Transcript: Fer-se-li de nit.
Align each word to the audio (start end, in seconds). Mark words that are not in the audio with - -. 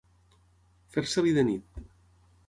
Fer-se-li 0.95 1.33
de 1.39 1.43
nit. 1.49 1.77